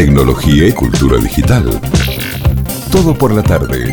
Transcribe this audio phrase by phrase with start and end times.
[0.00, 1.78] tecnología y cultura digital.
[2.90, 3.92] Todo por la tarde.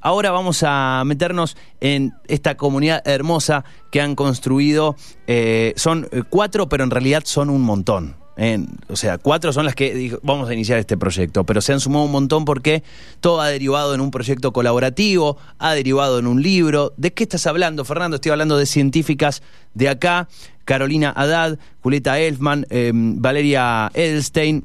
[0.00, 4.94] Ahora vamos a meternos en esta comunidad hermosa que han construido.
[5.26, 8.14] Eh, son eh, cuatro, pero en realidad son un montón.
[8.36, 11.80] En- o sea, cuatro son las que vamos a iniciar este proyecto, pero se han
[11.80, 12.84] sumado un montón porque
[13.18, 16.92] todo ha derivado en un proyecto colaborativo, ha derivado en un libro.
[16.96, 18.14] ¿De qué estás hablando, Fernando?
[18.14, 19.42] Estoy hablando de científicas
[19.74, 20.28] de acá,
[20.64, 24.64] Carolina Haddad, Julieta Elfman, eh, Valeria Edelstein,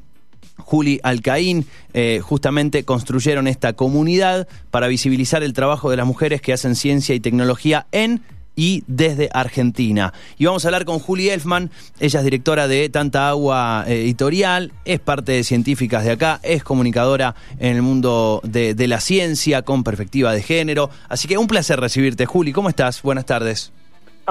[0.60, 6.52] Juli Alcaín, eh, justamente construyeron esta comunidad para visibilizar el trabajo de las mujeres que
[6.52, 8.22] hacen ciencia y tecnología en
[8.56, 10.12] y desde Argentina.
[10.36, 14.72] Y vamos a hablar con Juli Elfman, ella es directora de Tanta Agua eh, Editorial,
[14.84, 19.62] es parte de Científicas de acá, es comunicadora en el mundo de, de la ciencia
[19.62, 20.90] con perspectiva de género.
[21.08, 22.52] Así que un placer recibirte, Juli.
[22.52, 23.00] ¿Cómo estás?
[23.02, 23.72] Buenas tardes.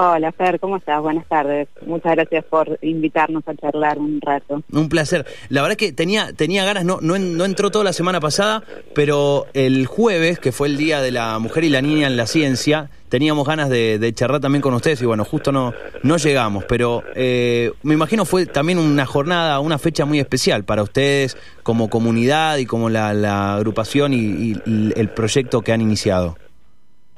[0.02, 1.02] Hola Fer, ¿cómo estás?
[1.02, 1.68] Buenas tardes.
[1.84, 4.62] Muchas gracias por invitarnos a charlar un rato.
[4.72, 5.26] Un placer.
[5.50, 8.62] La verdad que tenía, tenía ganas, no, no, en- no entró toda la semana pasada,
[8.94, 12.26] pero el jueves, que fue el Día de la Mujer y la Niña en la
[12.26, 16.64] Ciencia, teníamos ganas de, de charlar también con ustedes y bueno, justo no, no llegamos,
[16.64, 21.90] pero eh, me imagino fue también una jornada, una fecha muy especial para ustedes como
[21.90, 24.54] comunidad y como la, agrupación y
[24.96, 26.38] el proyecto que han iniciado.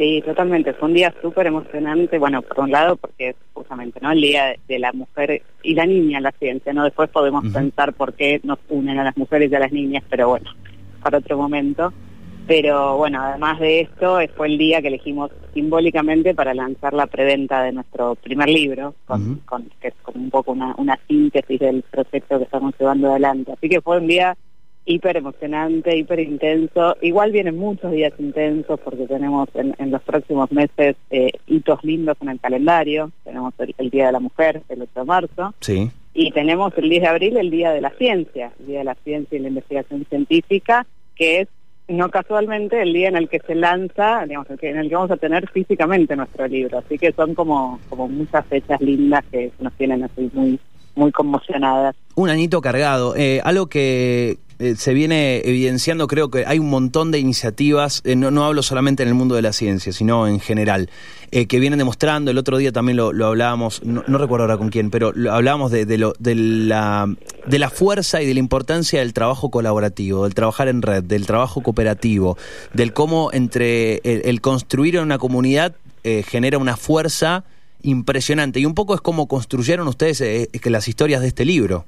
[0.03, 0.72] Sí, totalmente.
[0.72, 2.19] Fue un día súper emocionante.
[2.19, 5.86] Bueno, por un lado, porque es justamente no el Día de, la Mujer y la
[5.86, 6.72] Niña en la ciencia.
[6.72, 10.03] no Después podemos pensar por qué nos unen a las mujeres y a las niñas,
[10.11, 10.50] pero bueno,
[11.05, 11.92] para otro momento.
[12.48, 17.06] Pero bueno, además de esto, eh, fue el día que elegimos simbólicamente para lanzar la
[17.06, 18.97] preventa de nuestro primer libro,
[19.47, 23.53] con- que es como un poco una, una síntesis del proyecto que estamos llevando adelante.
[23.53, 24.36] Así que fue un día
[24.84, 26.97] hiper emocionante, hiper intenso.
[27.00, 32.16] Igual vienen muchos días intensos porque tenemos en, en los próximos meses eh, hitos lindos
[32.20, 33.11] en el calendario.
[33.24, 35.91] Tenemos el, el Día de la Mujer, el 8 de marzo, Sí.
[36.14, 38.94] y tenemos el 10 de abril, el Día de la Ciencia, el Día de la
[38.97, 41.48] Ciencia y la Investigación Científica, que es
[41.89, 45.17] no casualmente el día en el que se lanza, digamos, en el que vamos a
[45.17, 46.79] tener físicamente nuestro libro.
[46.79, 50.58] Así que son como, como muchas fechas lindas que nos tienen así muy,
[50.95, 51.97] muy conmocionadas.
[52.14, 53.14] Un añito cargado.
[53.17, 58.14] Eh, algo que eh, se viene evidenciando, creo que hay un montón de iniciativas, eh,
[58.14, 60.89] no, no hablo solamente en el mundo de la ciencia, sino en general,
[61.33, 64.58] eh, que vienen demostrando, el otro día también lo, lo hablábamos, no, no recuerdo ahora
[64.58, 67.13] con quién, pero lo hablábamos de, de, lo, de, la,
[67.45, 71.27] de la fuerza y de la importancia del trabajo colaborativo, del trabajar en red, del
[71.27, 72.39] trabajo cooperativo,
[72.73, 75.74] del cómo entre el, el construir en una comunidad
[76.05, 77.45] genera una fuerza
[77.82, 78.60] impresionante.
[78.60, 81.84] Y un poco es como construyeron ustedes eh, que las historias de este libro.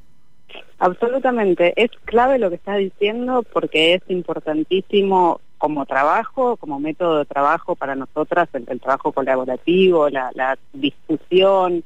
[0.78, 7.24] Absolutamente, es clave lo que estás diciendo porque es importantísimo como trabajo, como método de
[7.24, 11.84] trabajo para nosotras, el, el trabajo colaborativo, la, la discusión,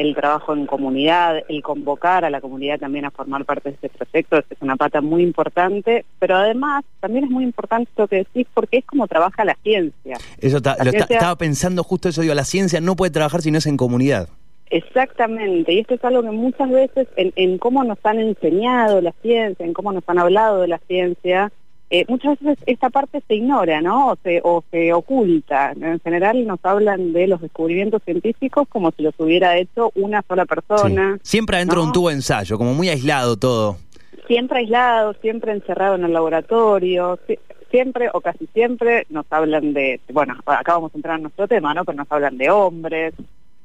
[0.00, 3.88] el trabajo en comunidad, el convocar a la comunidad también a formar parte de este
[3.90, 8.46] proyecto, es una pata muy importante, pero además también es muy importante lo que decís
[8.54, 10.16] porque es como trabaja la ciencia.
[10.40, 13.50] Eso La lo ciencia- estaba pensando justo eso, digo, la ciencia no puede trabajar si
[13.50, 14.28] no es en comunidad.
[14.70, 19.12] Exactamente, y esto es algo que muchas veces en, en cómo nos han enseñado la
[19.20, 21.52] ciencia, en cómo nos han hablado de la ciencia,
[21.90, 24.08] eh, muchas veces esta parte se ignora, ¿no?
[24.12, 25.72] O se, o se oculta.
[25.72, 30.46] En general nos hablan de los descubrimientos científicos como si los hubiera hecho una sola
[30.46, 31.30] persona, Sí.
[31.30, 33.76] Siempre adentro de un tubo de ensayo, como muy aislado todo.
[34.28, 37.38] siempre aislado, siempre encerrado en el laboratorio, si-
[37.70, 41.74] siempre o casi siempre nos hablan de, bueno, acá vamos a entrar en nuestro tema,
[41.74, 41.84] ¿no?
[41.84, 43.14] Pero nos hablan de hombres,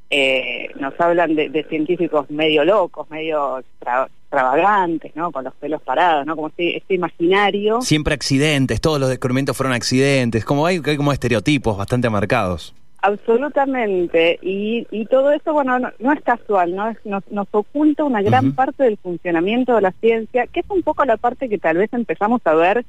[0.10, 5.32] eh, nos hablan de, de científicos medio locos, medio extra- extravagantes, ¿no?
[5.32, 6.36] Con los pelos parados, ¿no?
[6.36, 7.82] Como este, este imaginario.
[7.82, 12.74] Siempre accidentes, todos los descubrimientos fueron accidentes, como hay, hay como estereotipos bastante marcados.
[13.02, 16.90] Absolutamente, y, y todo eso, bueno, no, no es casual, ¿no?
[16.90, 20.82] Es- nos, nos oculta una gran parte del funcionamiento de la ciencia, que es un
[20.82, 22.86] poco la parte que tal vez empezamos a ver,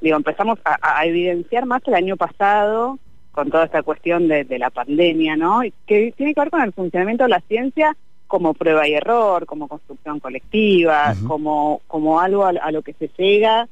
[0.00, 2.98] digo, empezamos a, a evidenciar más el año pasado
[3.36, 5.62] con toda esta cuestión de, de la pandemia, ¿no?
[5.62, 7.94] Y que tiene que ver con el funcionamiento de la ciencia
[8.26, 13.08] como prueba y error, como construcción colectiva, como, como algo a, a lo que se
[13.18, 13.68] llega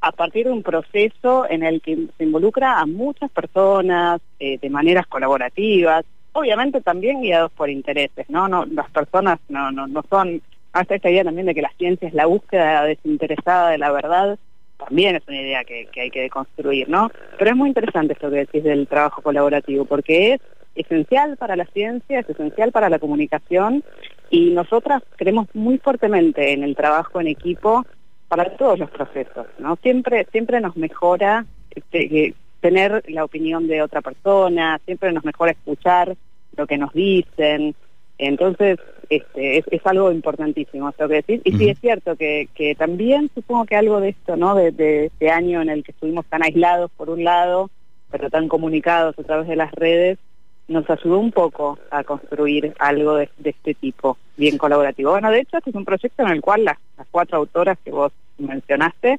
[0.00, 4.70] a partir de un proceso en el que se involucra a muchas personas eh, de
[4.70, 8.46] maneras colaborativas, obviamente también guiados por intereses, ¿no?
[8.46, 10.40] no las personas no, no, no son,
[10.72, 14.38] hasta esta idea también de que la ciencia es la búsqueda desinteresada de la verdad,
[14.78, 17.10] también es una idea que, que hay que deconstruir, ¿no?
[17.38, 20.40] Pero es muy interesante esto que decís del trabajo colaborativo, porque es
[20.74, 23.82] esencial para la ciencia, es esencial para la comunicación
[24.30, 27.84] y nosotras creemos muy fuertemente en el trabajo en equipo
[28.28, 29.76] para todos los procesos, ¿no?
[29.82, 36.16] Siempre, siempre nos mejora este, tener la opinión de otra persona, siempre nos mejora escuchar
[36.56, 37.74] lo que nos dicen,
[38.18, 38.78] Entonces,
[39.10, 41.40] este, es, algo importantísimo, tengo que decir.
[41.44, 44.54] Y sí es cierto que, que también supongo que algo de esto, ¿no?
[44.54, 47.70] De, de este año en el que estuvimos tan aislados por un lado,
[48.10, 50.18] pero tan comunicados a través de las redes,
[50.68, 55.12] nos ayudó un poco a construir algo de, este tipo, bien colaborativo.
[55.12, 56.76] Bueno, de hecho, este es un proyecto en el cual las,
[57.10, 59.18] cuatro autoras que vos mencionaste,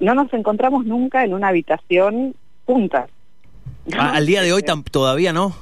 [0.00, 2.34] no nos encontramos nunca en una habitación
[2.66, 3.08] juntas.
[3.96, 5.54] Ah, al día de hoy todavía no.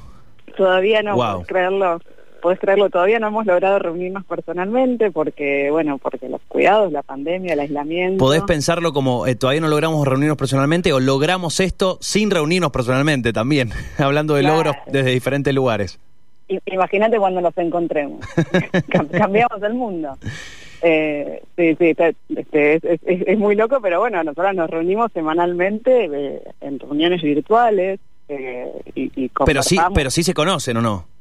[0.57, 2.01] Todavía no, puedo creerlo
[2.39, 7.53] podés creerlo, todavía no hemos logrado reunirnos personalmente porque, bueno, porque los cuidados, la pandemia,
[7.53, 8.25] el aislamiento.
[8.25, 13.33] ¿Podés pensarlo como eh, todavía no logramos reunirnos personalmente o logramos esto sin reunirnos personalmente
[13.33, 15.99] también, hablando de logros desde diferentes lugares?
[16.67, 18.25] Imagínate cuando nos encontremos.
[19.11, 20.17] Cambiamos el mundo.
[20.81, 21.95] Eh, sí, sí,
[22.37, 28.01] este, es, muy loco, pero bueno, nosotros nos reunimos semanalmente eh, en reuniones virtuales
[28.95, 31.18] y, y Pero sí, pero sí se conocen o no.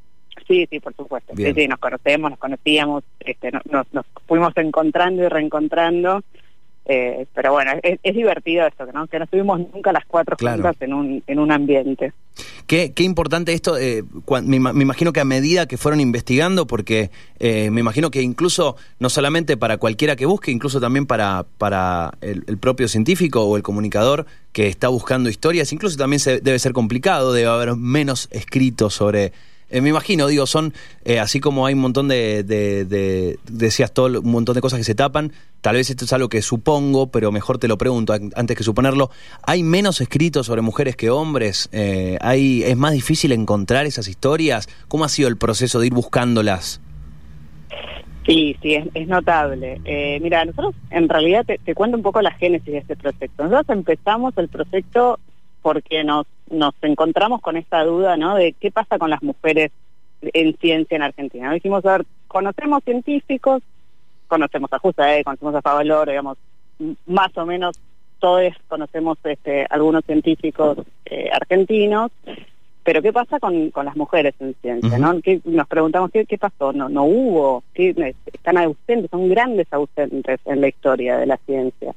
[0.48, 1.34] Sí, sí, por supuesto.
[1.36, 6.22] Sí, sí, nos conocemos, nos conocíamos, este, nos, nos fuimos encontrando y reencontrando.
[6.90, 9.06] Eh, pero bueno, es, divertido esto, ¿no?
[9.08, 12.14] que no estuvimos nunca las cuatro juntas en un, en un ambiente.
[12.66, 14.04] Qué, qué importante esto, eh,
[14.42, 17.10] me, imagino que a medida que fueron investigando, porque
[17.40, 22.12] eh, me imagino que incluso, no solamente para cualquiera que busque, incluso también para, para
[22.22, 26.58] el, el, propio científico o el comunicador que está buscando historias, incluso también se, debe
[26.58, 29.32] ser complicado, debe haber menos escritos sobre
[29.70, 30.72] eh, me imagino, digo, son
[31.04, 34.94] eh, así como hay un montón de, decías todo, un montón de cosas que se
[34.94, 38.64] tapan, tal vez esto es algo que supongo, pero mejor te lo pregunto antes que
[38.64, 39.10] suponerlo.
[39.42, 41.68] ¿Hay menos escritos sobre mujeres que hombres?
[41.72, 44.68] Eh, ¿hay, ¿Es más difícil encontrar esas historias?
[44.88, 46.80] ¿Cómo ha sido el proceso de ir buscándolas?
[48.26, 49.80] Sí, sí, es, notable.
[50.20, 53.44] mira, nosotros en realidad te, cuento un poco la génesis de este proyecto.
[53.44, 55.18] Nosotros empezamos el proyecto
[55.62, 58.36] porque nos, nos encontramos con esta duda, ¿no?
[58.36, 59.70] De qué pasa con las mujeres
[60.20, 61.52] en ciencia en Argentina.
[61.52, 63.62] Dijimos, a ver, conocemos científicos,
[64.26, 66.38] conocemos a Justa, conocemos a Favalor, digamos,
[67.06, 67.80] más o menos
[68.18, 72.10] todos conocemos este, algunos científicos eh, argentinos,
[72.82, 74.98] pero ¿qué pasa con, con las mujeres en ciencia?
[74.98, 75.20] ¿no?
[75.44, 80.68] nos preguntamos ¿qué, qué pasó, no, no hubo, están ausentes, son grandes ausentes en la
[80.68, 81.94] historia de la ciencia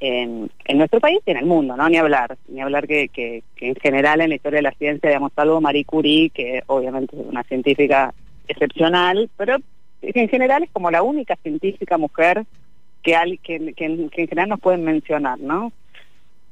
[0.00, 1.88] en, nuestro país y en el mundo, ¿no?
[1.88, 5.32] Ni hablar, ni hablar que, que, en general en la historia de la ciencia, digamos,
[5.36, 8.14] algo Marie Curie, que obviamente es una científica
[8.46, 9.56] excepcional, pero
[10.02, 12.44] en general es como la única científica mujer
[13.02, 15.72] que, que, que, en general nos pueden mencionar, ¿no?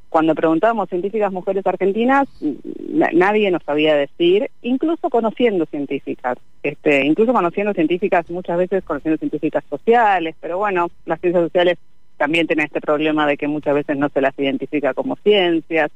[0.09, 7.75] Cuando preguntábamos científicas mujeres argentinas, nadie nos sabía decir, incluso conociendo científicas, este, incluso conociendo
[7.75, 11.79] científicas, muchas veces conociendo científicas sociales, pero bueno, las ciencias sociales
[12.17, 15.91] también tiene este problema de que muchas veces no se las identifica como ciencias.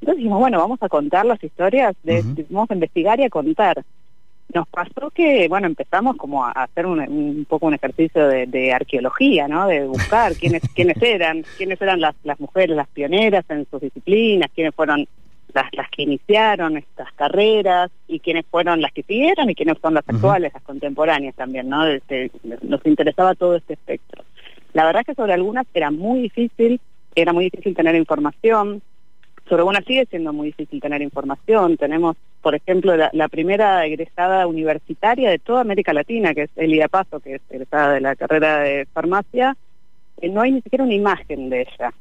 [0.00, 3.82] Entonces dijimos, bueno, vamos a contar las historias, de, vamos a investigar y a contar.
[4.54, 9.66] Nos pasó que, bueno, empezamos como a hacer un, poco un ejercicio de, arqueología, ¿no?
[9.66, 14.50] De buscar quiénes, quiénes eran, quiénes eran las, las mujeres, las pioneras en sus disciplinas,
[14.54, 15.06] quiénes fueron
[15.54, 19.94] las, las que iniciaron estas carreras y quiénes fueron las que siguieron y quiénes son
[19.94, 21.86] las actuales, las contemporáneas también, ¿no?
[21.86, 22.30] Este,
[22.62, 24.22] nos interesaba todo este espectro.
[24.76, 26.82] La verdad es que sobre algunas era muy difícil,
[27.14, 28.82] era muy difícil tener información,
[29.48, 31.78] sobre algunas sigue siendo muy difícil tener información.
[31.78, 37.20] Tenemos, por ejemplo, la, primera egresada universitaria de toda América Latina, que es Elia Paso,
[37.20, 39.56] que es egresada de la carrera de farmacia,
[40.20, 41.94] eh, no hay ni siquiera una imagen de ella.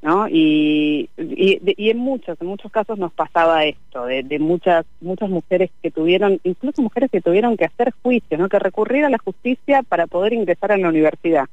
[0.00, 0.26] ¿no?
[0.26, 5.90] Y, en muchos, en muchos casos nos pasaba esto, de, de, muchas, muchas mujeres que
[5.90, 8.48] tuvieron, incluso mujeres que tuvieron que hacer juicio, ¿no?
[8.48, 11.44] Que recurrir a la justicia para poder ingresar a la universidad.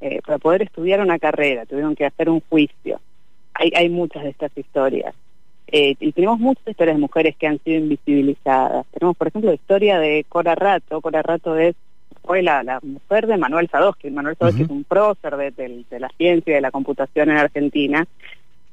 [0.00, 3.00] Eh, para poder estudiar una carrera, tuvieron que hacer un juicio.
[3.54, 5.14] Hay, hay muchas de estas historias.
[5.70, 8.86] Eh, y tenemos muchas historias de mujeres que han sido invisibilizadas.
[8.92, 11.00] Tenemos, por ejemplo, la historia de Cora Rato.
[11.00, 11.74] Cora Rato es
[12.24, 14.10] fue la, la mujer de Manuel Sadowski.
[14.10, 18.06] Manuel Sadowski es un prócer de, la ciencia y de la computación en Argentina.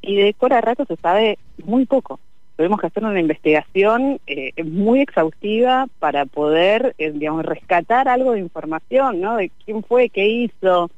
[0.02, 2.20] Y de Cora Rato se sabe muy poco.
[2.58, 9.20] Tuvimos que hacer una investigación eh, muy exhaustiva para poder, digamos, rescatar algo de información,
[9.20, 9.36] ¿no?
[9.38, 10.90] De quién fue, qué hizo,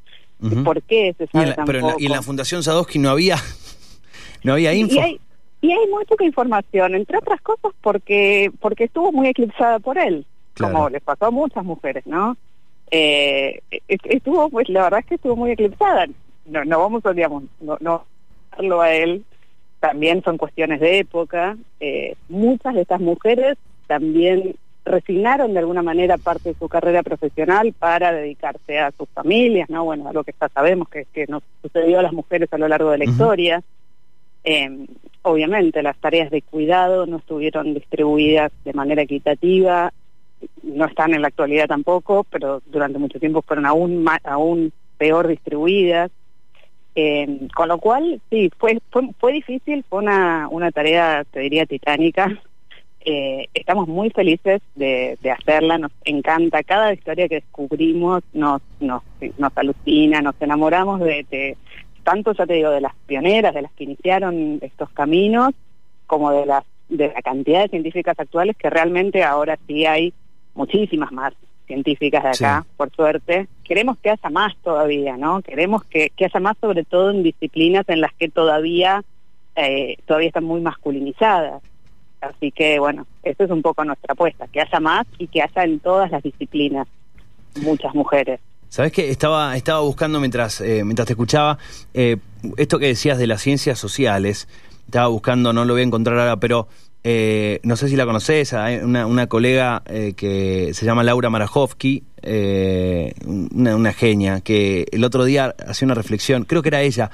[0.63, 3.37] ¿Por qué se sabe y Pero en la, Fundación Sadowski no había,
[4.43, 4.95] no había info.
[4.95, 5.19] Y hay,
[5.61, 10.25] y hay muy poca información, entre otras cosas porque porque estuvo muy eclipsada por él,
[10.57, 12.37] como les pasó a muchas mujeres, ¿no?
[12.91, 16.05] Eh, estuvo, pues la verdad es que estuvo muy eclipsada.
[16.45, 18.05] No, no vamos a, digamos, no, no
[18.51, 19.25] darlo a él.
[19.79, 21.57] También son cuestiones de época.
[21.79, 24.55] Eh, muchas de estas mujeres también
[24.87, 29.85] resignaron de alguna manera parte de su carrera profesional para dedicarse a sus familias, ¿no?
[29.85, 32.91] Bueno, algo que ya sabemos que, que nos sucedió a las mujeres a lo largo
[32.91, 33.63] de la historia.
[34.43, 34.87] Em,
[35.23, 39.91] obviamente las tareas de cuidado no estuvieron distribuidas de manera equitativa
[40.63, 45.27] no están en la actualidad tampoco, pero durante mucho tiempo fueron aún, más, aún peor
[45.27, 46.11] distribuidas.
[46.95, 51.65] Eh, con lo cual, sí, fue, fue, fue difícil, fue una, una tarea, te diría,
[51.65, 52.41] titánica.
[53.09, 59.01] Eh, estamos muy felices de, de, hacerla, nos encanta, cada historia que descubrimos nos, nos,
[59.37, 61.55] nos alucina, nos enamoramos de, de,
[62.03, 65.53] tanto, ya te digo, de las pioneras, de las que iniciaron estos caminos,
[66.05, 70.13] como de las de la cantidad de científicas actuales que realmente ahora sí hay
[70.53, 71.33] muchísimas más
[71.65, 72.73] científicas de acá, sí.
[72.75, 73.47] por suerte.
[73.63, 75.41] Queremos que haya más todavía, ¿no?
[75.43, 79.01] Queremos que, que haya más sobre todo en disciplinas en las que todavía,
[79.55, 81.61] eh, todavía están muy masculinizadas.
[82.21, 85.63] Así que, bueno, eso es un poco nuestra apuesta, que haya más y que haya
[85.63, 86.87] en todas las disciplinas
[87.61, 88.39] muchas mujeres.
[88.69, 91.57] Sabes que estaba estaba buscando mientras eh, mientras te escuchaba
[91.93, 92.17] eh,
[92.57, 94.47] esto que decías de las ciencias sociales.
[94.85, 96.67] Estaba buscando, no lo voy a encontrar ahora, pero
[97.03, 102.03] eh, no sé si la conoces, una, una colega eh, que se llama Laura Marajovsky,
[102.21, 107.09] eh, una, genia, que el otro día hacía una reflexión, creo que era ella,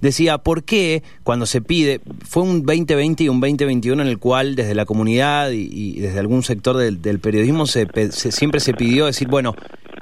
[0.00, 4.54] decía, ¿por qué cuando se pide, fue un 2020 y un 2021 en el cual
[4.54, 9.54] desde la comunidad y, desde algún sector del, periodismo se, siempre se pidió decir, bueno,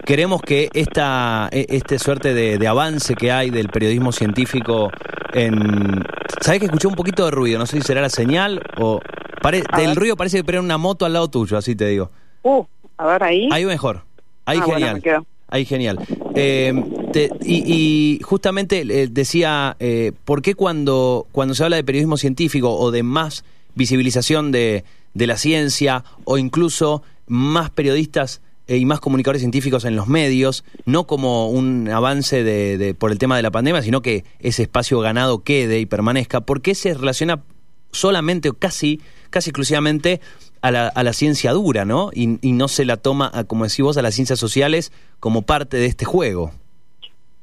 [0.05, 4.91] queremos que esta este suerte de, de, avance que hay del periodismo científico
[5.33, 6.03] en...
[6.41, 7.59] ¿Sabes que escuché un poquito de ruido?
[7.59, 9.01] No sé si será la señal o...
[9.43, 12.11] Pare del ruido parece que era una moto al lado tuyo, así te digo.
[12.43, 12.65] Uh,
[12.97, 13.49] a ver ahí.
[13.53, 14.03] Ahí mejor.
[14.45, 15.01] Ahí ah, genial.
[15.03, 15.99] Bueno, ahí genial.
[16.35, 16.73] Eh,
[17.13, 22.17] te, y, y, justamente eh, decía, eh, ¿por qué cuando, cuando se habla de periodismo
[22.17, 29.01] científico o de más visibilización de, de la ciencia o incluso más periodistas y más
[29.01, 33.43] comunicadores científicos en los medios, no como un avance de, de, por el tema de
[33.43, 36.41] la pandemia, sino que ese espacio ganado quede y permanezca.
[36.41, 37.45] ¿Por qué se relaciona
[37.93, 39.01] solamente o casi,
[39.37, 40.23] casi exclusivamente
[40.63, 42.09] a la, a la ciencia dura, ¿no?
[42.15, 45.43] Y, y, no se la toma, a, como decís vos, a las ciencias sociales como
[45.43, 46.53] parte de este juego.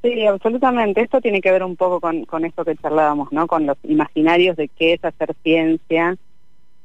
[0.02, 1.02] Sí, absolutamente.
[1.02, 3.46] Esto tiene que ver un poco con, con esto que charlábamos, ¿no?
[3.46, 6.18] Con los imaginarios de qué es hacer ciencia,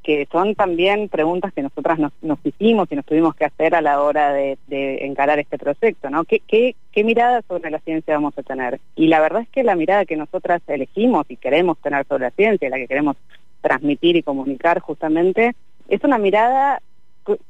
[0.03, 3.81] que son también preguntas que nosotras nos, nos hicimos y nos tuvimos que hacer a
[3.81, 6.25] la hora de, de encarar este proyecto, ¿no?
[6.25, 8.79] ¿Qué, ¿Qué, qué, mirada sobre la ciencia vamos a tener?
[8.95, 12.31] Y la verdad es que la mirada que nosotras elegimos y queremos tener sobre la
[12.33, 13.17] ciencia, la que queremos
[13.61, 15.55] transmitir y comunicar justamente,
[15.89, 16.81] es una mirada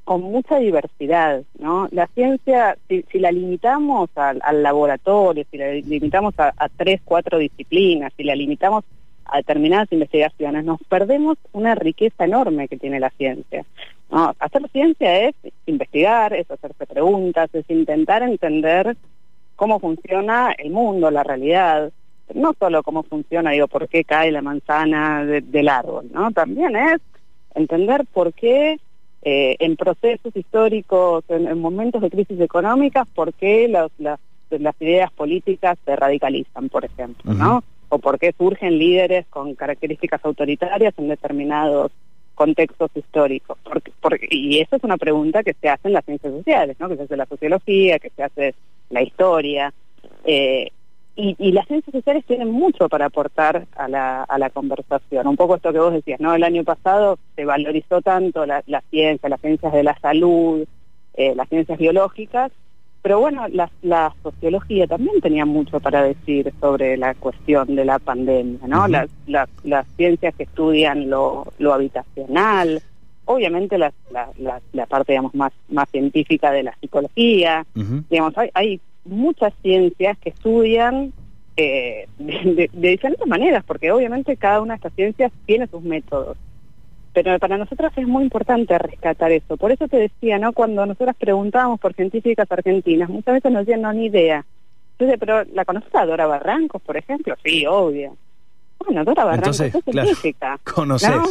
[0.04, 1.88] con mucha diversidad, ¿no?
[1.92, 8.24] La ciencia, si, la limitamos al, laboratorio, si la limitamos a, tres, cuatro disciplinas, si
[8.24, 8.84] la limitamos
[9.26, 13.64] a determinadas investigaciones, nos perdemos una riqueza enorme que tiene la ciencia.
[14.10, 15.34] Hacer ciencia es
[15.66, 18.96] investigar, es hacerse preguntas, es intentar entender
[19.54, 21.92] cómo funciona el mundo, la realidad,
[22.34, 26.30] no solo cómo funciona, digo, por qué cae la manzana de, del árbol, ¿no?
[26.32, 27.00] También es
[27.54, 28.78] entender por qué
[29.22, 34.20] eh, en procesos históricos, en, en, momentos de crisis económicas, por qué los, las,
[34.50, 37.56] las ideas políticas se radicalizan, por ejemplo, ¿no?
[37.56, 37.62] Uh -huh.
[37.90, 41.90] O por qué surgen líderes con características autoritarias en determinados
[42.34, 43.58] contextos históricos.
[43.64, 46.88] Porque, porque, y eso es una pregunta que se hace en las ciencias sociales, ¿no?
[46.88, 48.54] Que se hace la sociología, que se hace
[48.90, 49.72] la historia.
[50.24, 50.70] Eh,
[51.20, 55.26] y, y, las ciencias sociales tienen mucho para aportar a la, a la conversación.
[55.26, 56.32] Un poco esto que vos decías, ¿no?
[56.32, 60.64] El año pasado se valorizó tanto la, la ciencia, las ciencias de la salud,
[61.14, 62.52] eh, las ciencias biológicas,
[63.02, 67.98] pero bueno, la, la, sociología también tenía mucho para decir sobre la cuestión de la
[67.98, 68.82] pandemia, ¿no?
[68.82, 68.88] Uh -huh.
[68.88, 72.80] las, las, las, ciencias que estudian lo, lo habitacional,
[73.28, 78.04] obviamente la, la, la, la, parte, digamos, más, más científica de la psicología, uh -huh.
[78.08, 81.12] digamos, hay, hay muchas ciencias que estudian
[81.56, 86.38] eh, de, de, diferentes maneras, porque obviamente cada una de estas ciencias tiene sus métodos.
[87.12, 89.56] Pero para nosotros es muy importante rescatar eso.
[89.56, 90.52] Por eso te decía, ¿no?
[90.52, 94.44] Cuando nosotras preguntábamos por científicas argentinas, muchas veces nos decían, no, ni idea.
[94.92, 97.34] Entonces, pero ¿la conoces a Dora Barrancos, por ejemplo?
[97.44, 98.16] Sí, obvio.
[98.78, 100.58] Bueno, Dora Barrancos Entonces, es científica.
[100.74, 101.10] ¿Conoces?
[101.10, 101.24] ¿no?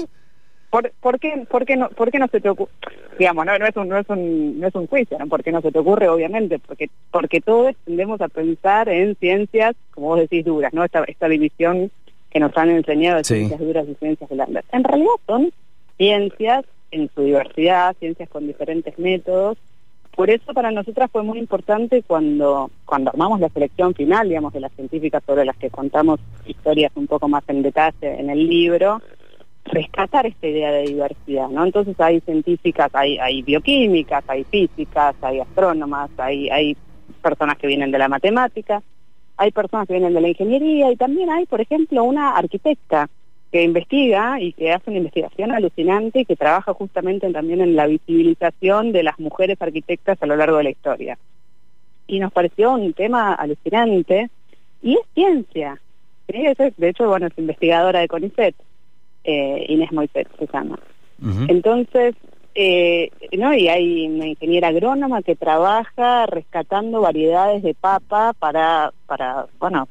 [0.69, 2.71] ¿Por, por, qué, por, qué no, ¿Por qué no se te ocurre?
[3.17, 5.27] Digamos, no, no, es un, no, es un, no es un juicio, ¿no?
[5.27, 6.09] ¿Por qué no se te ocurre?
[6.09, 10.83] Obviamente, porque, porque todos tendemos a pensar en ciencias, como vos decís, duras, ¿no?
[10.83, 11.89] Esta, esta división
[12.29, 13.36] que nos han enseñado de sí.
[13.36, 14.65] ciencias duras y ciencias blandas.
[14.74, 15.51] En realidad son
[15.97, 19.57] ciencias en su diversidad, ciencias con diferentes métodos.
[20.15, 24.59] Por eso para nosotras fue muy importante cuando, cuando armamos la selección final, digamos, de
[24.59, 29.00] las científicas sobre las que contamos historias un poco más en detalle en el libro,
[29.67, 31.65] rescatar esta idea de diversidad, ¿no?
[31.65, 36.75] Entonces hay científicas, hay, bioquímicas, hay físicas, hay astrónomas, hay
[37.21, 38.81] personas que vienen de la matemática,
[39.38, 43.09] hay personas que vienen de la ingeniería y también hay, por ejemplo, una arquitecta
[43.51, 47.88] que investiga y que hace una investigación alucinante y que trabaja justamente también en la
[47.88, 51.17] visibilización de las mujeres arquitectas a lo largo de la historia.
[52.07, 54.29] Y nos pareció un tema alucinante
[54.81, 55.79] y es ciencia.
[56.27, 58.55] De hecho, bueno, es investigadora de CONICET,
[59.27, 60.79] eh, Inés Moisés se llama.
[61.48, 62.15] Entonces,
[62.55, 63.53] eh, ¿no?
[63.53, 69.88] Y hay una ingeniera agrónoma que trabaja rescatando variedades de papa para, para, bueno,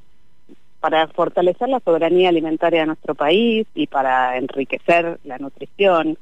[0.80, 6.16] para fortalecer la soberanía alimentaria de nuestro país y para enriquecer la nutrición.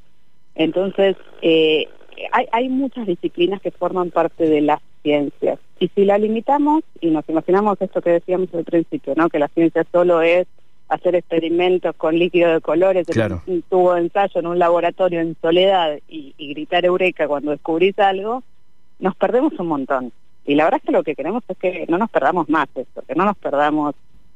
[0.55, 1.87] Entonces, eh,
[2.31, 5.59] hay, hay muchas disciplinas que forman parte de las ciencias.
[5.79, 9.29] Y si la limitamos y nos imaginamos esto que decíamos al principio, ¿no?
[9.29, 10.47] que la ciencia solo es
[10.87, 15.35] hacer experimentos con líquido de colores en un tubo de ensayo en un laboratorio en
[15.41, 18.43] soledad y, gritar eureka cuando descubrís algo,
[18.99, 20.11] nos perdemos un montón.
[20.45, 23.01] Y la verdad es que lo que queremos es que no nos perdamos más esto,
[23.07, 23.95] que no nos perdamos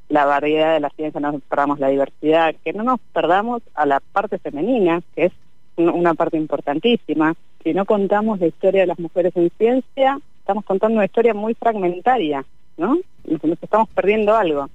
[0.09, 3.85] la variedad de la ciencia, no nos perdamos la diversidad, que no nos perdamos a
[3.85, 5.31] la parte femenina, que es
[5.77, 7.35] una parte importantísima.
[7.63, 11.53] Si no contamos la historia de las mujeres en ciencia, estamos contando una historia muy
[11.53, 12.43] fragmentaria,
[12.77, 12.97] ¿no?
[13.23, 14.67] Nos estamos perdiendo algo.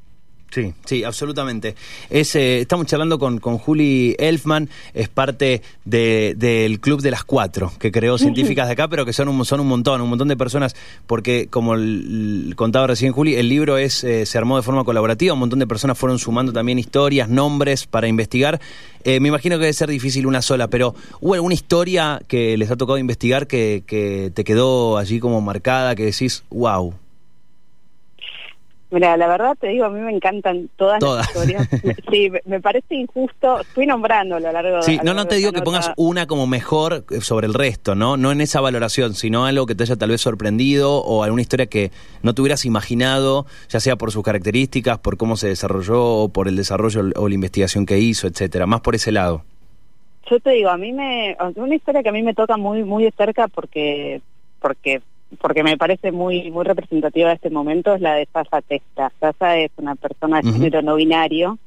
[0.54, 1.74] Sí, sí, absolutamente.
[2.08, 7.72] Es, eh, estamos charlando con, con Juli Elfman, es parte del Club de las Cuatro,
[7.80, 10.36] que creó científicas de acá, pero que son un, son un montón, un montón de
[10.36, 10.76] personas,
[11.08, 11.74] porque como
[12.54, 15.66] contaba recién Juli, el libro es eh, se armó de forma colaborativa, un montón de
[15.66, 18.60] personas fueron sumando también historias, nombres para investigar.
[19.02, 22.70] Eh, me imagino que debe ser difícil una sola, pero ¿hubo alguna historia que les
[22.70, 26.94] ha tocado investigar que, que te quedó allí como marcada, que decís, wow,
[28.94, 31.68] Mira, la verdad te digo, a mí me encantan todas, las historias.
[32.10, 33.58] sí, me parece injusto.
[33.74, 37.04] Fui nombrando a lo largo Sí, no, no te digo que pongas una como mejor
[37.20, 38.16] sobre el resto, ¿no?
[38.16, 41.66] No en esa valoración, sino algo que te haya tal vez sorprendido o alguna historia
[41.66, 41.90] que
[42.22, 46.46] no te hubieras imaginado, ya sea por sus características, por cómo se desarrolló, o por
[46.46, 48.66] el desarrollo o la investigación que hizo, etcétera.
[48.66, 49.42] Más por ese lado.
[50.30, 51.36] Yo te digo, a mí me.
[51.56, 54.22] Una historia que a mí me toca muy, muy de cerca porque
[54.60, 55.02] porque
[55.40, 59.12] porque me parece muy muy representativa de este momento es la de Sasa Testa.
[59.20, 61.58] Sasa es una persona de género no binario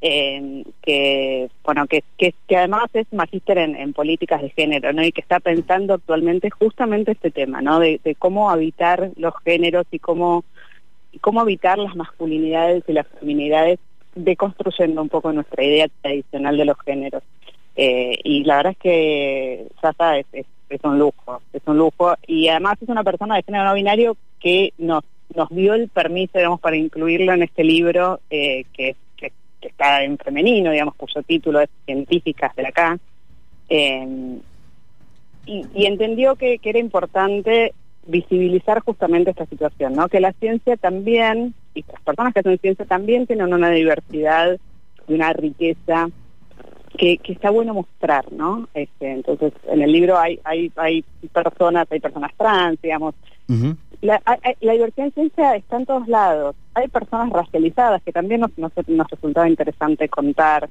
[0.00, 5.20] eh, que bueno que, que, además es magíster en, políticas de género no y que
[5.20, 10.44] está pensando actualmente justamente este tema no de, cómo habitar los géneros y cómo
[11.20, 13.80] cómo habitar las masculinidades y las feminidades
[14.14, 17.22] deconstruyendo un poco nuestra idea tradicional de los géneros.
[17.76, 20.46] Eh, y la verdad es que Sasa es es
[20.82, 22.14] un lujo, es un lujo.
[22.26, 25.04] Y además es una persona de género no binario que nos,
[25.34, 30.16] nos dio el permiso, digamos, para incluirlo en este libro eh, que, que, está en
[30.18, 32.98] femenino, digamos, cuyo título es Científicas de K.
[33.68, 34.38] Eh,
[35.46, 37.72] y, entendió que, que era importante
[38.06, 40.08] visibilizar justamente esta situación, ¿no?
[40.08, 44.58] Que la ciencia también, y las personas que hacen ciencia también tienen una diversidad
[45.06, 46.08] y una riqueza
[46.98, 48.68] que, está bueno mostrar, ¿no?
[48.74, 53.14] Este, entonces, en el libro hay, hay, hay personas, hay personas trans, digamos.
[54.02, 54.20] la,
[54.60, 56.56] la, diversidad en ciencia está en todos lados.
[56.74, 58.72] Hay personas racializadas que también nos, nos,
[59.10, 60.68] resultaba interesante contar.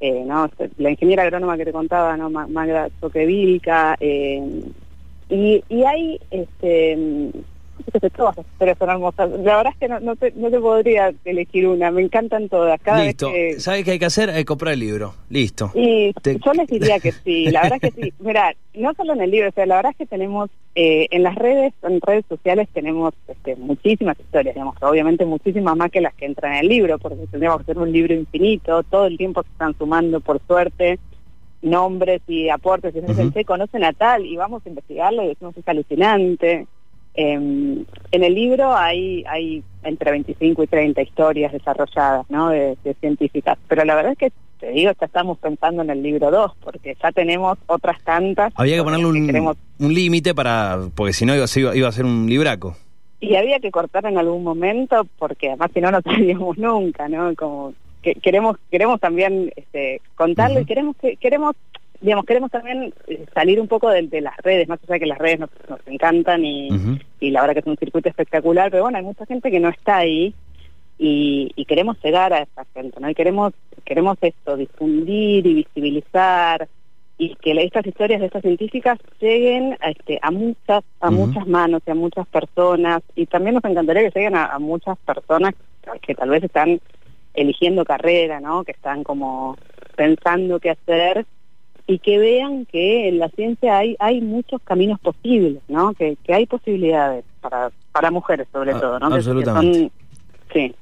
[0.00, 0.48] Eh, ¿no?
[0.76, 2.30] La ingeniera agrónoma que te contaba, ¿no?
[2.30, 4.62] Magda Soquevilca, eh,
[5.28, 7.32] y, y hay este
[8.16, 9.30] todas las historias son hermosas.
[9.30, 12.80] La verdad es que no, te, no te podría elegir una, me encantan todas.
[12.80, 14.30] Cada Listo, vez ¿sabes qué hay que hacer?
[14.30, 15.14] Hay que comprar el libro.
[15.30, 15.70] Listo.
[15.74, 18.12] Y yo les diría que sí, la verdad es que sí.
[18.20, 21.22] Mira, no solo en el libro, o sea, la verdad es que tenemos eh, en
[21.22, 26.14] las redes, en redes sociales tenemos este, muchísimas historias, digamos, obviamente muchísimas más que las
[26.14, 29.42] que entran en el libro, porque tendríamos que ser un libro infinito, todo el tiempo
[29.42, 30.98] se están sumando, por suerte,
[31.62, 35.66] nombres y aportes, y uh conocen a tal, y vamos a investigarlo y decimos es
[35.66, 36.66] alucinante.
[37.20, 42.50] Em, en el libro hay, hay entre 25 y 30 historias desarrolladas, ¿no?
[42.50, 46.30] De, científicas, pero la verdad es que te digo, ya estamos pensando en el libro
[46.30, 48.52] 2, porque ya tenemos otras tantas.
[48.54, 52.28] Había que ponerle un, un límite para, porque si no iba, iba, a ser un
[52.28, 52.76] libraco.
[53.18, 57.34] Y había que cortar en algún momento, porque además si no, no sabíamos nunca, ¿no?
[57.34, 61.56] Como que queremos queremos también este, contarlo y queremos que queremos
[62.00, 65.18] digamos, queremos también eh, salir un poco de, las redes, más allá de que las
[65.18, 65.50] redes nos,
[65.86, 69.60] encantan y, la verdad que es un circuito espectacular, pero bueno, hay mucha gente que
[69.60, 70.34] no está ahí
[70.98, 73.10] y, queremos llegar a esa gente, ¿no?
[73.10, 73.52] Y queremos,
[73.84, 76.68] queremos esto, difundir y visibilizar
[77.18, 81.82] y que estas historias de estas científicas lleguen a, este, a muchas a muchas manos
[81.84, 85.54] y a muchas personas y también nos encantaría que lleguen a, muchas personas
[86.00, 86.80] que tal vez están
[87.34, 88.62] eligiendo carrera, ¿no?
[88.62, 89.56] Que están como
[89.96, 91.26] pensando qué hacer
[91.88, 95.94] y que vean que en la ciencia hay hay muchos caminos posibles, ¿no?
[95.94, 99.06] Que, que hay posibilidades para para mujeres sobre ah, todo, ¿no?
[99.06, 99.90] Absolutamente.
[100.52, 100.74] sí,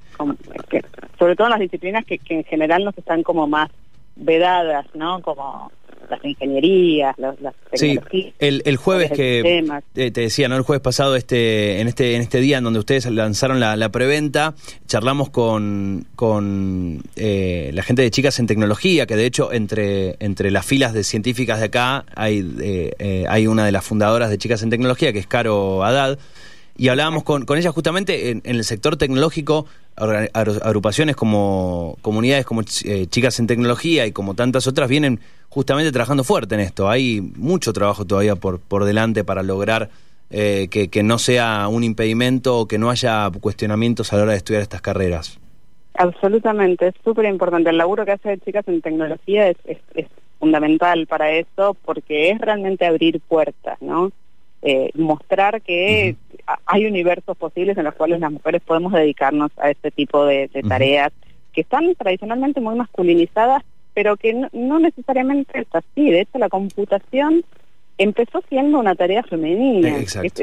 [1.16, 3.70] sobre todo en las disciplinas que, que en general nos están como más
[4.16, 5.22] vedadas, ¿no?
[5.22, 5.70] Como
[6.10, 7.36] las ingenierías, las
[7.70, 8.04] tecnologías.
[8.10, 9.64] Sí, el, el jueves que
[9.94, 10.56] te decía, ¿no?
[10.56, 13.90] El jueves pasado, este, en este, en este día en donde ustedes lanzaron la, la
[13.90, 14.54] preventa,
[14.86, 20.50] charlamos con, con eh, la gente de Chicas en Tecnología, que de hecho entre, entre
[20.50, 24.38] las filas de científicas de acá hay, eh, eh, hay una de las fundadoras de
[24.38, 26.18] Chicas en Tecnología, que es Caro Haddad
[26.78, 33.06] y hablábamos con, con ella justamente en, el sector tecnológico, agrupaciones como comunidades como eh,
[33.08, 36.88] Chicas en Tecnología y como tantas otras vienen justamente trabajando fuerte en esto.
[36.88, 39.88] Hay mucho trabajo todavía por, por delante para lograr
[40.30, 44.32] eh, que, que, no sea un impedimento o que no haya cuestionamientos a la hora
[44.32, 45.38] de estudiar estas carreras.
[45.94, 47.70] Absolutamente, es súper importante.
[47.70, 50.06] El laburo que hace Chicas en Tecnología es, es, es
[50.38, 54.12] fundamental para eso porque es realmente abrir puertas, ¿no?
[54.68, 56.16] Eh, mostrar que
[56.66, 61.12] hay universos posibles en los cuales las mujeres podemos dedicarnos a este tipo de, tareas
[61.52, 63.62] que están tradicionalmente muy masculinizadas,
[63.94, 66.10] pero que no, necesariamente es así.
[66.10, 67.44] De hecho, la computación
[67.96, 70.00] empezó siendo una tarea femenina.
[70.00, 70.42] Exacto,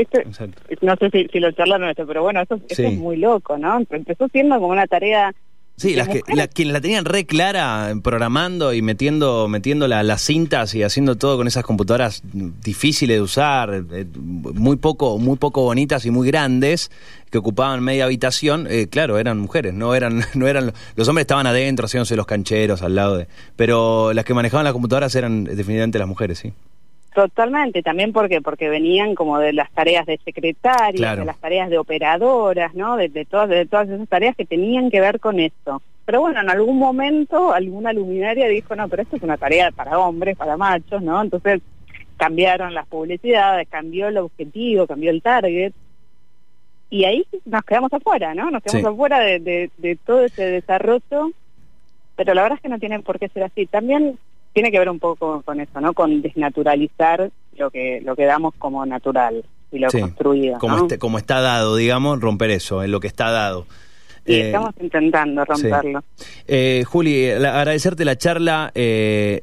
[0.80, 3.78] No sé si, lo charlan esto, pero bueno, eso, eso es muy loco, ¿no?
[3.90, 5.34] Empezó siendo como una tarea
[5.76, 10.76] Sí, las que, la, quienes la tenían re clara programando y metiendo, metiendo las cintas
[10.76, 16.06] y haciendo todo con esas computadoras difíciles de usar, eh, muy poco, muy poco bonitas
[16.06, 16.92] y muy grandes,
[17.32, 21.48] que ocupaban media habitación, eh, claro, eran mujeres, no eran, no eran, los hombres estaban
[21.48, 25.98] adentro haciéndose los cancheros al lado de, pero las que manejaban las computadoras eran definitivamente
[25.98, 26.54] las mujeres, sí.
[27.14, 31.78] Totalmente, también porque porque venían como de las tareas de secretarias, de las tareas de
[31.78, 32.98] operadoras, ¿no?
[32.98, 35.82] De, todas de todas esas tareas que tenían que ver con esto.
[36.06, 40.00] Pero bueno, en algún momento alguna luminaria dijo, no, pero esto es una tarea para
[40.00, 41.22] hombres, para machos, ¿no?
[41.22, 41.62] Entonces
[42.18, 45.72] cambiaron las publicidades, cambió el objetivo, cambió el target.
[46.90, 48.50] Y ahí nos quedamos afuera, ¿no?
[48.50, 51.32] Nos quedamos afuera de, de, de todo ese desarrollo.
[52.16, 53.68] Pero la verdad es que no tienen por qué ser así.
[53.68, 54.18] También
[54.54, 55.94] tiene que ver un poco con eso, ¿no?
[55.94, 60.60] Con desnaturalizar lo que lo que damos como natural y lo construido.
[60.60, 63.66] Como, este, como está dado, digamos, romper eso, en lo que está dado.
[64.26, 66.04] Y eh, estamos intentando romperlo.
[66.48, 69.42] Eh, Juli, agradecerte la charla, eh,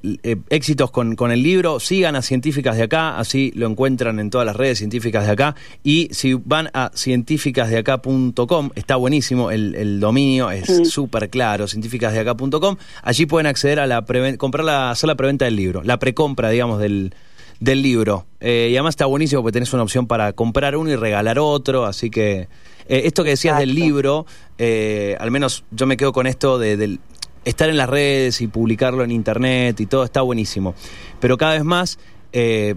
[0.49, 4.47] éxitos con, con, el libro, sigan a Científicas de Acá, así lo encuentran en todas
[4.47, 10.51] las redes científicas de acá, y si van a científicasdeacá.com, está buenísimo, el, el dominio
[10.51, 14.05] es súper claro, científicasdeacá.com, allí pueden acceder a la
[14.39, 17.15] comprar la, hacer la preventa del libro, la precompra, digamos, del
[17.61, 18.27] del libro.
[18.41, 22.11] y además está buenísimo porque tenés una opción para comprar uno y regalar otro, así
[22.11, 22.49] que
[22.91, 24.27] eh, esto que decías del libro,
[24.59, 26.99] eh, al menos yo me quedo con esto de,
[27.45, 30.75] estar en las redes y publicarlo en internet y todo está buenísimo.
[31.21, 32.01] Pero cada vez más
[32.33, 32.75] eh,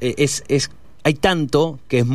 [0.00, 0.72] es, es,
[1.04, 2.06] hay tanto que es,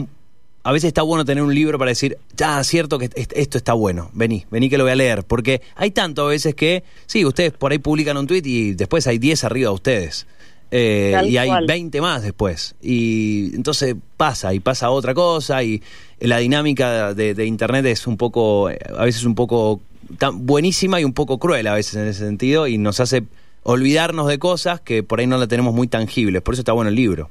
[0.63, 4.09] a veces está bueno tener un libro para decir, ya, cierto que esto está bueno,
[4.13, 5.23] vení, vení que lo voy a leer.
[5.23, 9.07] Porque hay tanto a veces que, sí, ustedes por ahí publican un tweet y después
[9.07, 10.27] hay 10 arriba de ustedes.
[10.71, 12.75] Y hay 20 más después.
[12.81, 15.81] Y entonces pasa, y pasa otra cosa, y
[16.19, 19.81] la dinámica de, Internet es un poco, a veces un poco
[20.17, 23.23] tan buenísima y un poco cruel a veces en ese sentido y nos hace
[23.63, 26.41] olvidarnos de cosas que por ahí no la tenemos muy tangibles.
[26.41, 27.29] Por eso está bueno el libro.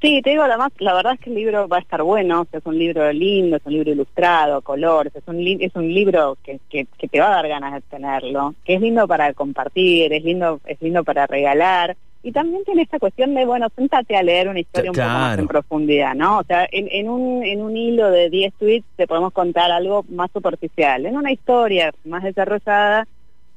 [0.00, 2.64] Sí, te digo, además, la verdad es que el libro va a estar bueno, es
[2.64, 6.86] un libro lindo, es un libro ilustrado, colores, es un, es un libro que, que,
[6.96, 10.58] que, te va a dar ganas de tenerlo, que es lindo para compartir, es lindo,
[10.64, 14.60] es lindo para regalar, y también tiene esta cuestión de, bueno, sentate a leer una
[14.60, 16.38] historia un poco más en profundidad, ¿no?
[16.38, 20.04] O sea, en, en, un, en un hilo de 10 tweets te podemos contar algo
[20.10, 21.06] más superficial.
[21.06, 23.06] En una historia más desarrollada,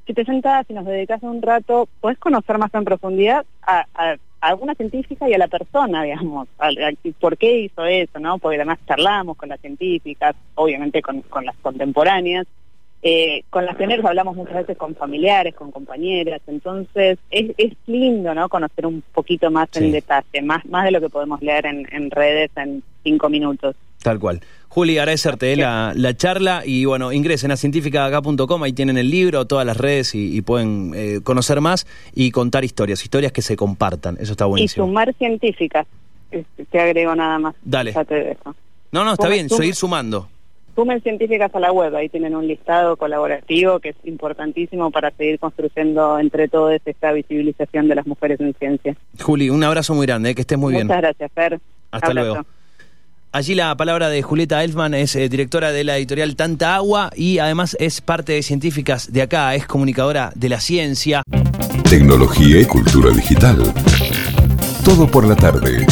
[0.06, 4.16] si te sentás y nos dedicas un rato, puedes conocer más en profundidad a, a,
[4.40, 6.48] alguna científica y a la persona, digamos,
[7.20, 8.38] por qué hizo eso, ¿no?
[8.38, 12.46] Porque además charlamos con las científicas, obviamente con, con las contemporáneas,
[13.06, 18.34] eh, con las pioneras hablamos muchas veces con familiares, con compañeras, entonces es, es lindo
[18.34, 18.48] ¿no?
[18.48, 22.10] conocer un poquito más en detalle, más, más de lo que podemos leer en, en
[22.10, 23.76] redes en cinco minutos.
[24.02, 24.40] Tal cual.
[24.68, 29.44] Juli, agradecerte eh, la, la, charla y bueno, ingresen a cientificaacá.com, ahí tienen el libro,
[29.44, 34.16] todas las redes y, pueden eh, conocer más y contar historias, historias que se compartan,
[34.18, 34.86] eso está buenísimo.
[34.86, 35.86] Y sumar científicas,
[36.70, 37.54] te agrego nada más.
[37.62, 37.92] Dale.
[38.92, 40.30] No, no, está bien, seguir sumando.
[40.74, 45.38] Sumen Científicas a la web, ahí tienen un listado colaborativo que es importantísimo para seguir
[45.38, 48.96] construyendo entre todos esta visibilización de las mujeres en ciencia.
[49.20, 50.86] Juli, un abrazo muy grande, eh, que estés muy bien.
[50.86, 51.60] Muchas gracias, Fer.
[51.90, 52.44] Hasta luego.
[53.34, 57.38] Allí la palabra de Julieta Elfman es eh, directora de la editorial Tanta Agua y
[57.38, 61.22] además es parte de Científicas de acá, es comunicadora de la ciencia.
[61.90, 63.74] Tecnología y cultura digital.
[64.84, 65.84] Todo por la tarde.